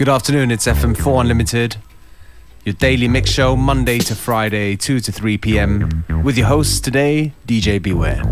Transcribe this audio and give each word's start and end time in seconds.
Good 0.00 0.08
afternoon, 0.08 0.50
it's 0.50 0.64
FM4 0.64 1.20
Unlimited, 1.20 1.76
your 2.64 2.72
daily 2.72 3.06
mix 3.06 3.28
show 3.28 3.54
Monday 3.54 3.98
to 3.98 4.14
Friday, 4.14 4.74
2 4.74 4.98
to 4.98 5.12
3 5.12 5.36
p.m. 5.36 6.06
With 6.24 6.38
your 6.38 6.46
hosts 6.46 6.80
today, 6.80 7.34
DJ 7.46 7.82
Beware. 7.82 8.22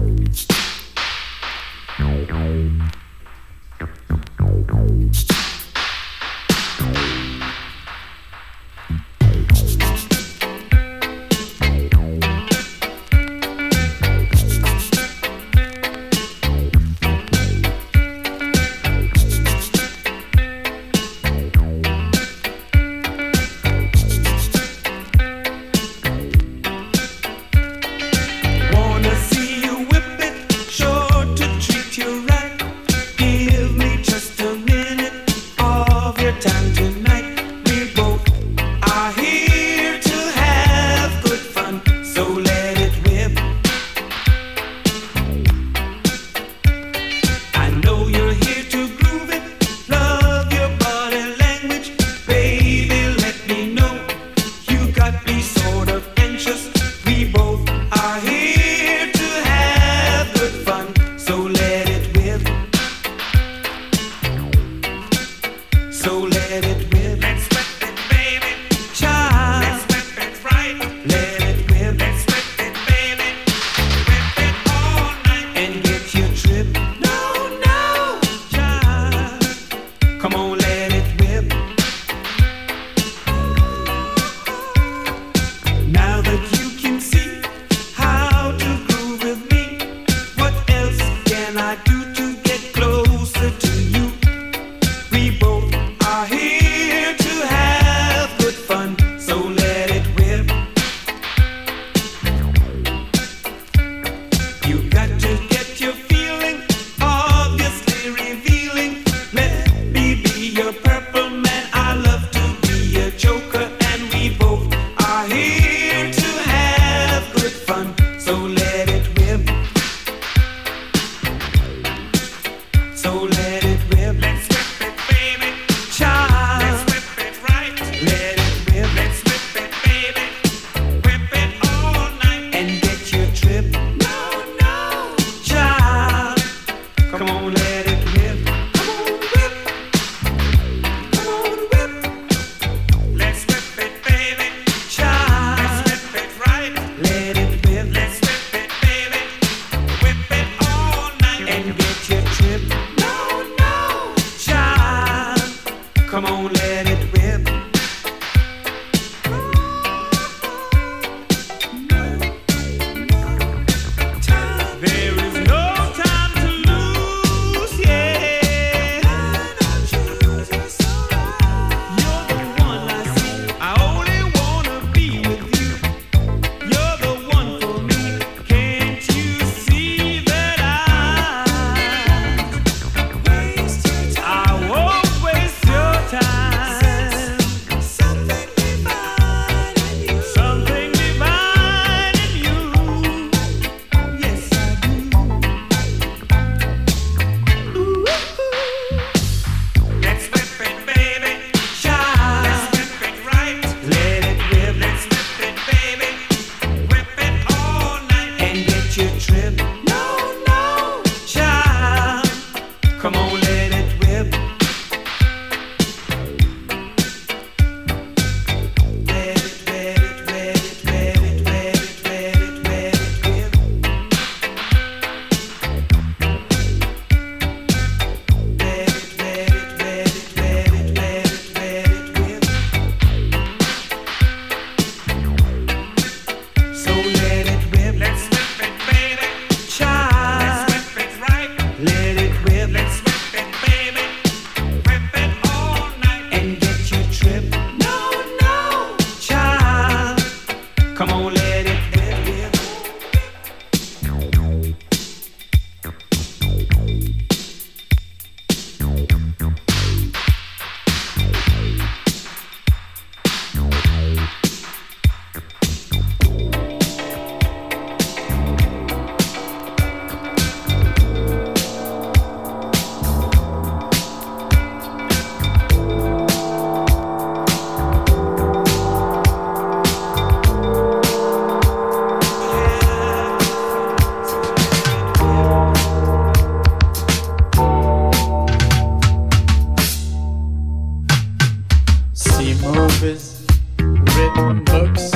Written 294.58 294.64
books, 294.64 295.10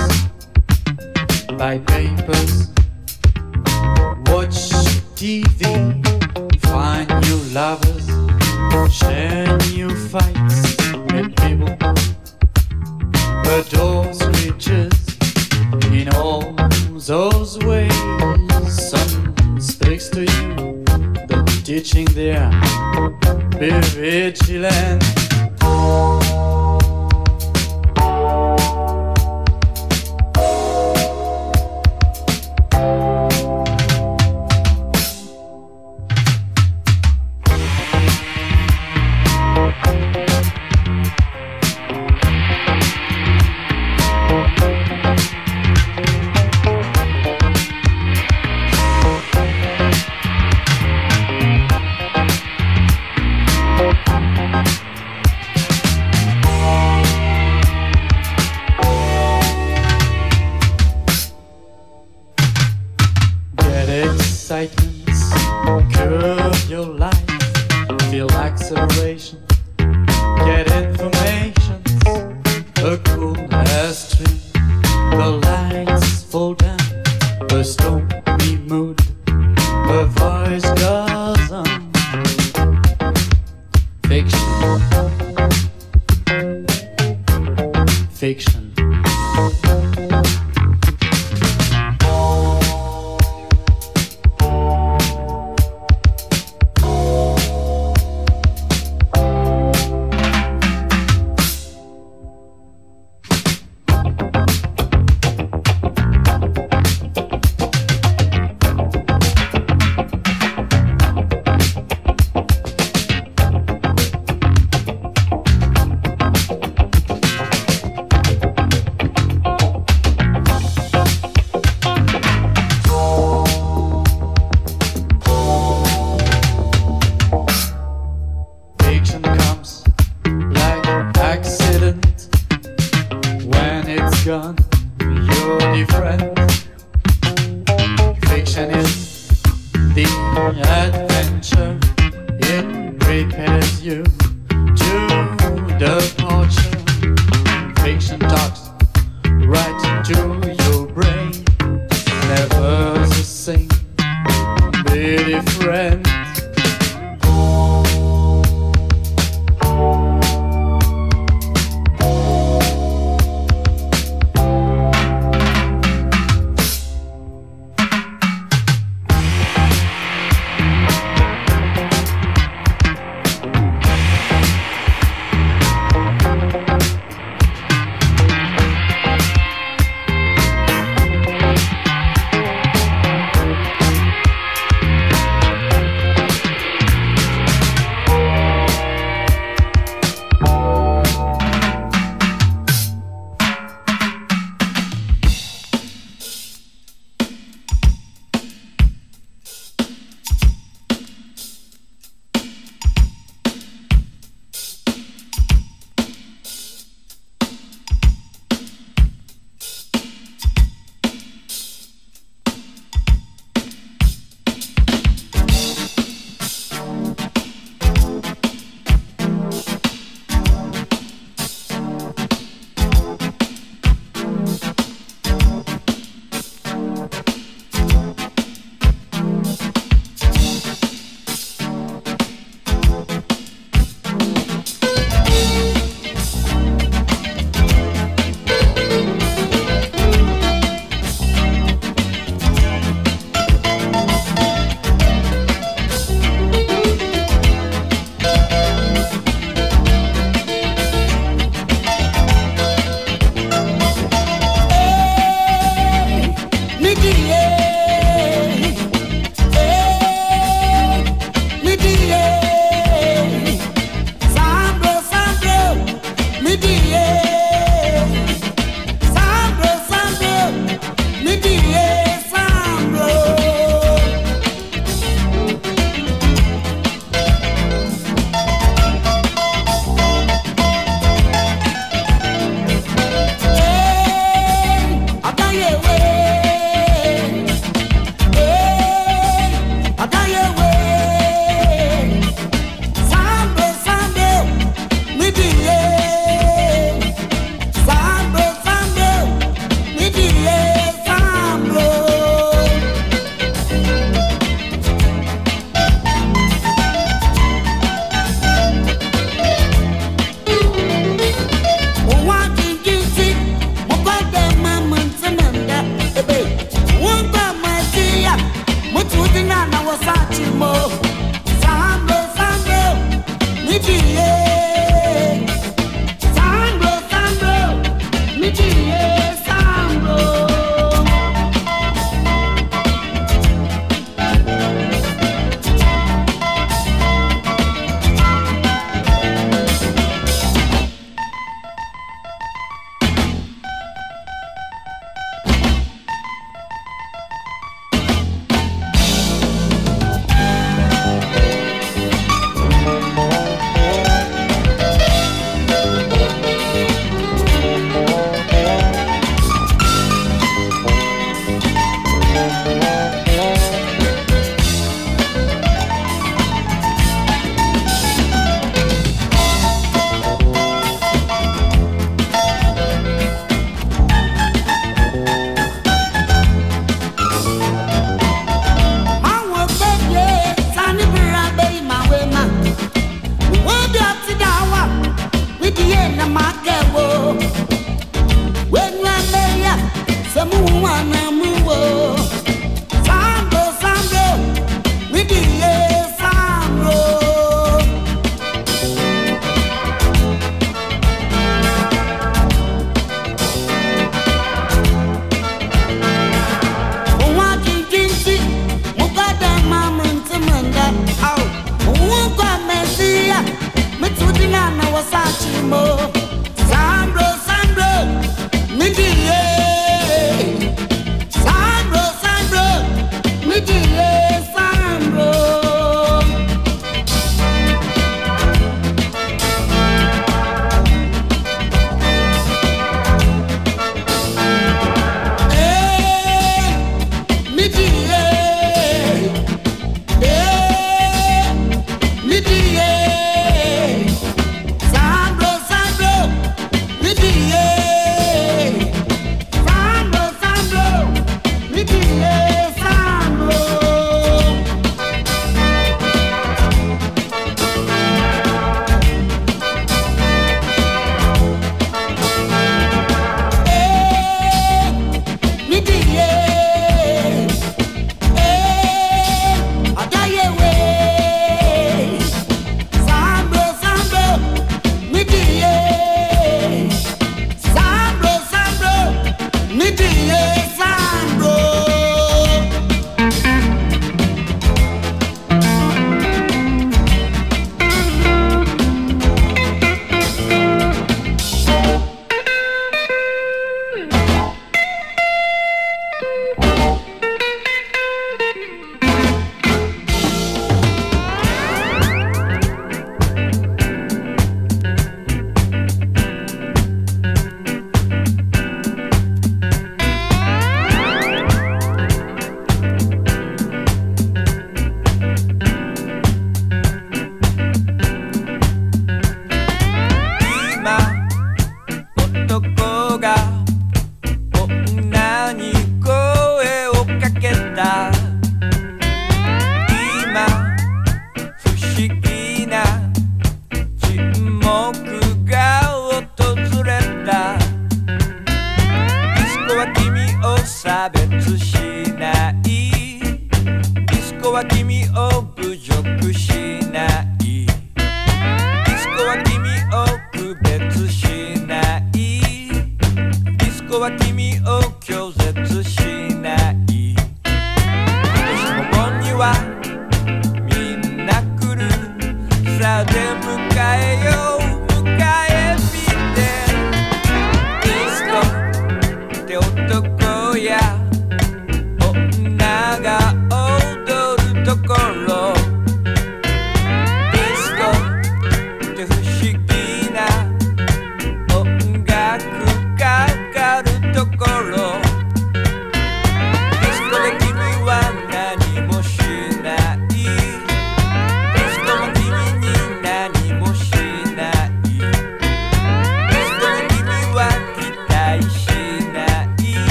buy 1.57 1.79
papers, 1.79 2.69
watch 4.27 4.73
TV, 5.17 5.63
find 6.61 7.09
new 7.23 7.41
lovers, 7.53 8.07
share 8.93 9.57
new 9.71 9.95
fights, 10.09 10.79
meet 11.13 11.35
people, 11.37 11.77
adore 13.49 14.07
riches 14.45 14.93
in 15.93 16.09
all 16.15 16.55
those 16.99 17.59
ways. 17.61 17.93
Some 18.69 19.35
speaks 19.61 20.09
to 20.11 20.21
you, 20.21 20.85
the 21.27 21.63
teaching 21.65 22.07
there, 22.15 22.51
be 23.59 23.71
vigilant. 23.95 25.03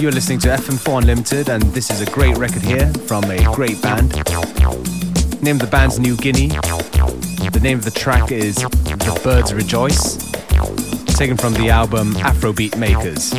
You're 0.00 0.12
listening 0.12 0.38
to 0.38 0.48
FM4 0.48 1.02
Unlimited, 1.02 1.50
and 1.50 1.62
this 1.74 1.90
is 1.90 2.00
a 2.00 2.10
great 2.10 2.38
record 2.38 2.62
here 2.62 2.90
from 3.06 3.22
a 3.24 3.44
great 3.54 3.82
band. 3.82 4.14
Name 5.42 5.56
of 5.56 5.60
the 5.60 5.68
band's 5.70 5.98
New 5.98 6.16
Guinea. 6.16 6.48
The 6.48 7.60
name 7.62 7.76
of 7.76 7.84
the 7.84 7.90
track 7.90 8.32
is 8.32 8.54
The 8.54 9.20
Birds 9.22 9.52
Rejoice, 9.52 10.16
taken 11.18 11.36
from 11.36 11.52
the 11.52 11.68
album 11.68 12.14
Afrobeat 12.14 12.78
Makers. 12.78 13.34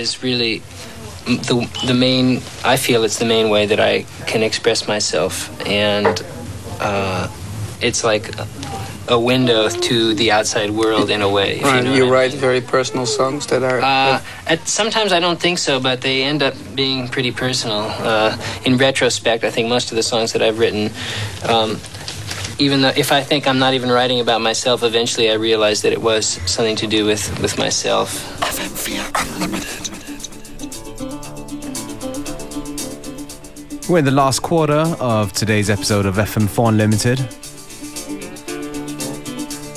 Is 0.00 0.22
really 0.22 0.62
the 1.26 1.68
the 1.86 1.94
main. 1.94 2.38
I 2.64 2.76
feel 2.76 3.04
it's 3.04 3.18
the 3.18 3.24
main 3.36 3.50
way 3.50 3.66
that 3.66 3.80
I 3.80 4.04
can 4.26 4.42
express 4.42 4.88
myself, 4.88 5.32
and 5.66 6.24
uh, 6.80 7.28
it's 7.80 8.02
like 8.02 8.34
a 9.08 9.18
window 9.18 9.68
to 9.68 10.14
the 10.14 10.30
outside 10.30 10.70
world 10.70 11.10
in 11.10 11.20
a 11.20 11.28
way. 11.28 11.60
Right. 11.60 11.76
You, 11.76 11.82
know 11.82 11.94
You, 11.94 12.12
write 12.12 12.30
mean. 12.30 12.40
very 12.40 12.60
personal 12.60 13.06
songs 13.06 13.46
that 13.48 13.62
are. 13.62 13.80
Uh, 13.80 14.22
at, 14.46 14.66
sometimes 14.68 15.12
I 15.12 15.20
don't 15.20 15.40
think 15.40 15.58
so, 15.58 15.80
but 15.80 16.00
they 16.00 16.22
end 16.22 16.42
up 16.42 16.54
being 16.74 17.08
pretty 17.08 17.32
personal. 17.32 17.86
Uh, 17.98 18.36
in 18.64 18.76
retrospect, 18.76 19.44
I 19.44 19.50
think 19.50 19.68
most 19.68 19.90
of 19.90 19.96
the 19.96 20.02
songs 20.02 20.32
that 20.32 20.42
I've 20.42 20.58
written, 20.58 20.90
um, 21.48 21.78
even 22.60 22.82
though 22.82 22.92
if 22.94 23.10
I 23.10 23.22
think 23.22 23.48
I'm 23.48 23.58
not 23.58 23.72
even 23.72 23.90
writing 23.90 24.20
about 24.20 24.42
myself, 24.42 24.82
eventually 24.82 25.30
I 25.30 25.34
realize 25.34 25.80
that 25.82 25.92
it 25.92 26.02
was 26.02 26.26
something 26.50 26.76
to 26.76 26.86
do 26.86 27.06
with, 27.06 27.40
with 27.40 27.56
myself. 27.58 28.38
We're 33.88 33.98
in 33.98 34.04
the 34.04 34.10
last 34.10 34.42
quarter 34.42 34.84
of 35.00 35.32
today's 35.32 35.70
episode 35.70 36.04
of 36.04 36.16
FM4 36.16 36.68
Unlimited. 36.68 37.18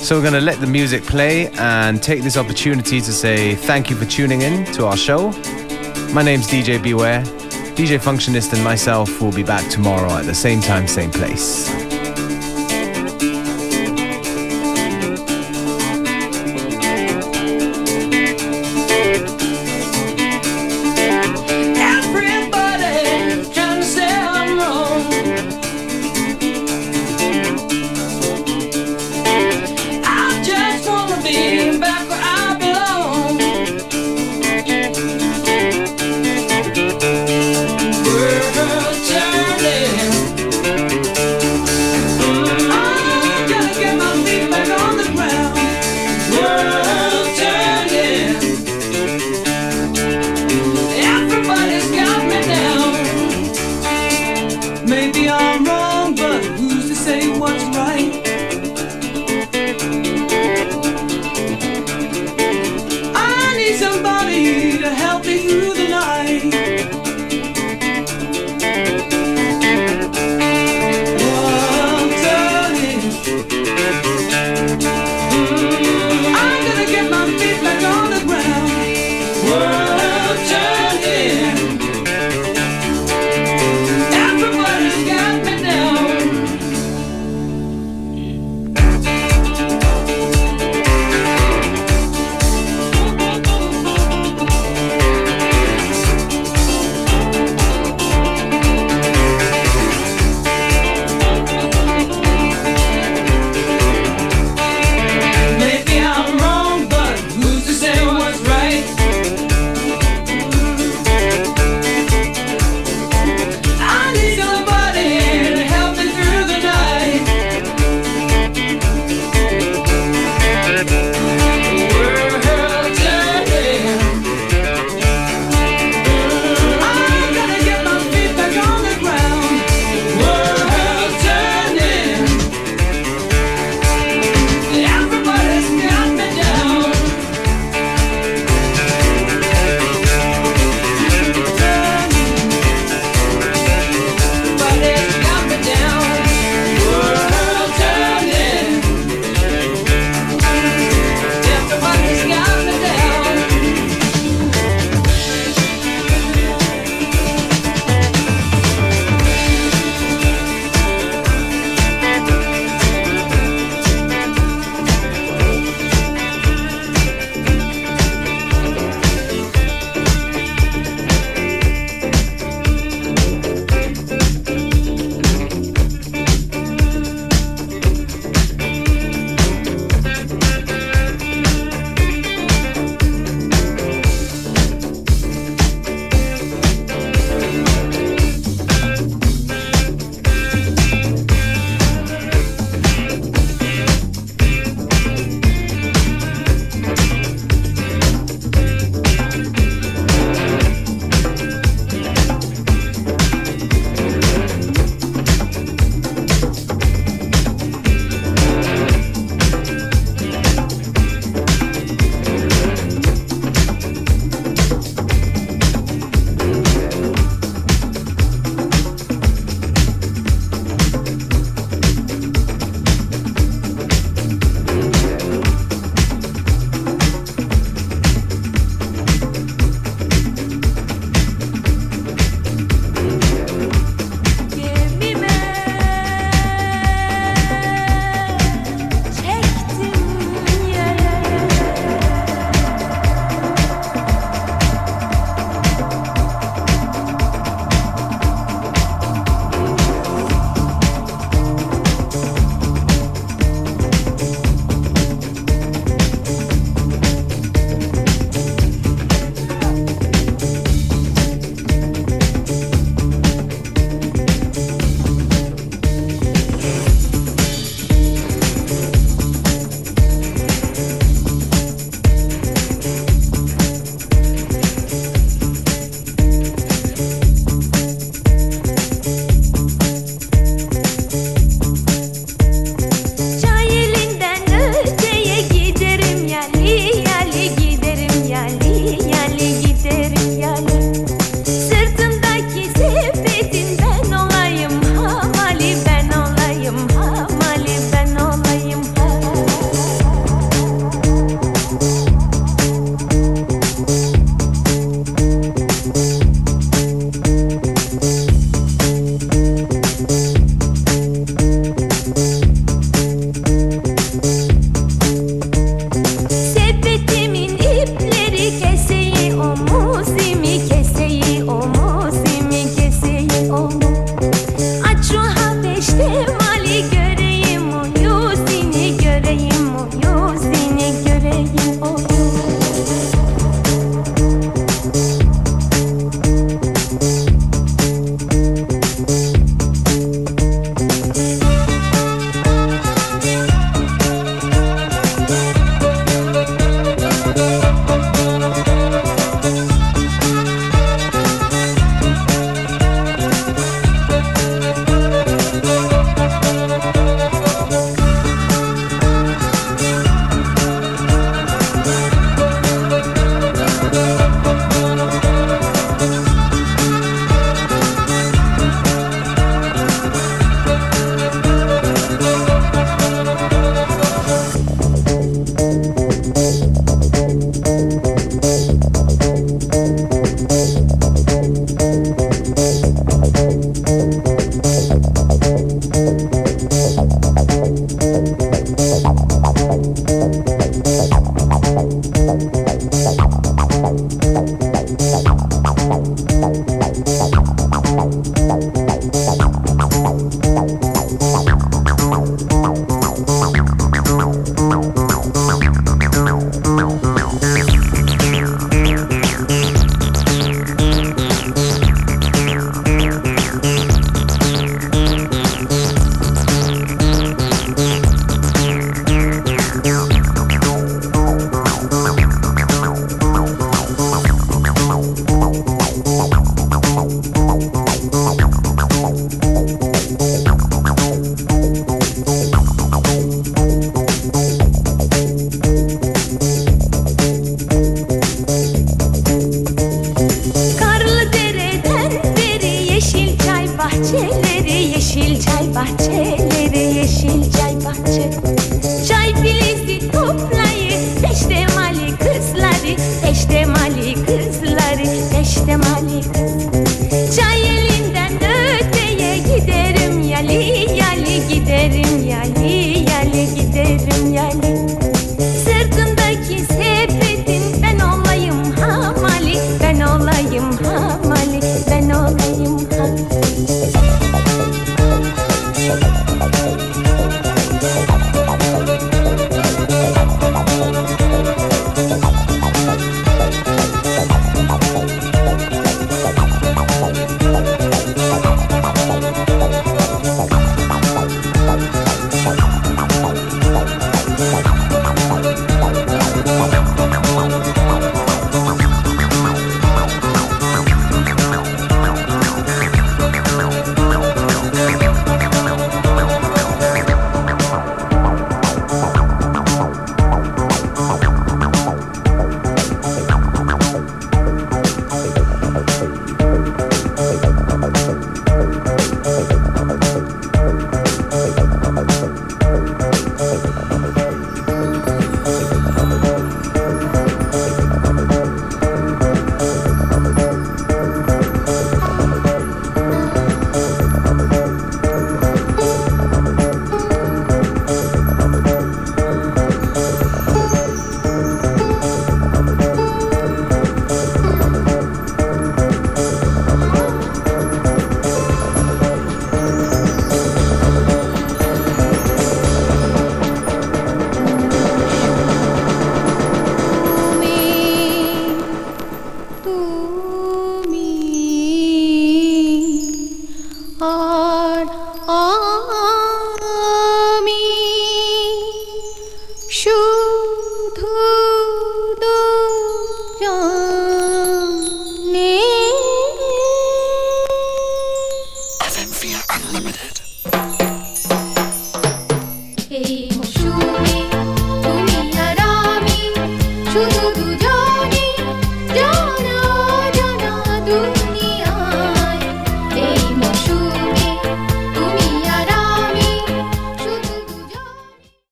So 0.00 0.16
we're 0.16 0.22
going 0.22 0.34
to 0.34 0.40
let 0.42 0.60
the 0.60 0.66
music 0.66 1.02
play 1.04 1.48
and 1.52 2.02
take 2.02 2.22
this 2.22 2.36
opportunity 2.36 3.00
to 3.00 3.12
say 3.12 3.54
thank 3.54 3.88
you 3.88 3.96
for 3.96 4.04
tuning 4.04 4.42
in 4.42 4.66
to 4.74 4.86
our 4.86 4.96
show. 4.96 5.30
My 6.12 6.22
name's 6.22 6.46
DJ 6.46 6.80
Beware. 6.82 7.22
DJ 7.74 7.98
Functionist 7.98 8.52
and 8.52 8.62
myself 8.62 9.22
will 9.22 9.32
be 9.32 9.42
back 9.42 9.68
tomorrow 9.70 10.12
at 10.12 10.26
the 10.26 10.34
same 10.34 10.60
time, 10.60 10.86
same 10.86 11.10
place. 11.10 11.83